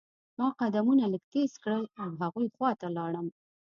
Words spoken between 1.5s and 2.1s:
کړل او